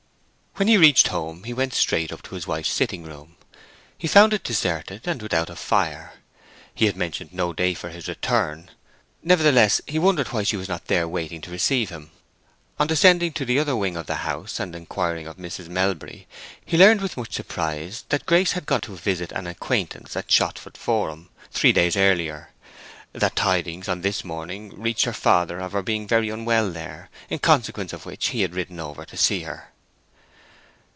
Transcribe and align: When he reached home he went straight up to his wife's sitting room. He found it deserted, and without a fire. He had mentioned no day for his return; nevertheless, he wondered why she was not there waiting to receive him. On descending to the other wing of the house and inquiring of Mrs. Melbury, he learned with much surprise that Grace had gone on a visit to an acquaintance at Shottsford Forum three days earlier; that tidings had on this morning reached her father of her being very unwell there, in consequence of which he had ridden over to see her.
When 0.57 0.67
he 0.67 0.75
reached 0.77 1.07
home 1.07 1.45
he 1.45 1.53
went 1.53 1.73
straight 1.73 2.11
up 2.11 2.21
to 2.23 2.35
his 2.35 2.45
wife's 2.45 2.69
sitting 2.69 3.03
room. 3.03 3.37
He 3.97 4.05
found 4.07 4.33
it 4.33 4.43
deserted, 4.43 5.07
and 5.07 5.21
without 5.21 5.49
a 5.49 5.55
fire. 5.55 6.13
He 6.75 6.87
had 6.87 6.97
mentioned 6.97 7.31
no 7.33 7.53
day 7.53 7.73
for 7.73 7.89
his 7.89 8.09
return; 8.09 8.69
nevertheless, 9.23 9.79
he 9.87 9.97
wondered 9.97 10.27
why 10.27 10.43
she 10.43 10.57
was 10.57 10.67
not 10.67 10.85
there 10.87 11.07
waiting 11.07 11.39
to 11.43 11.49
receive 11.51 11.89
him. 11.89 12.11
On 12.79 12.85
descending 12.85 13.31
to 13.31 13.45
the 13.45 13.57
other 13.59 13.77
wing 13.77 13.95
of 13.95 14.05
the 14.07 14.17
house 14.17 14.59
and 14.59 14.75
inquiring 14.75 15.25
of 15.25 15.37
Mrs. 15.37 15.67
Melbury, 15.69 16.27
he 16.65 16.77
learned 16.77 16.99
with 17.01 17.15
much 17.17 17.31
surprise 17.33 18.03
that 18.09 18.25
Grace 18.27 18.51
had 18.51 18.65
gone 18.67 18.81
on 18.87 18.93
a 18.93 18.97
visit 18.97 19.29
to 19.29 19.37
an 19.37 19.47
acquaintance 19.47 20.15
at 20.17 20.29
Shottsford 20.29 20.75
Forum 20.77 21.29
three 21.49 21.71
days 21.71 21.95
earlier; 21.95 22.49
that 23.13 23.37
tidings 23.37 23.85
had 23.87 23.93
on 23.93 24.01
this 24.01 24.23
morning 24.25 24.73
reached 24.79 25.05
her 25.05 25.13
father 25.13 25.59
of 25.59 25.71
her 25.71 25.81
being 25.81 26.07
very 26.09 26.29
unwell 26.29 26.69
there, 26.71 27.09
in 27.29 27.39
consequence 27.39 27.93
of 27.93 28.05
which 28.05 28.27
he 28.27 28.41
had 28.41 28.53
ridden 28.53 28.79
over 28.81 29.05
to 29.05 29.15
see 29.17 29.41
her. 29.43 29.69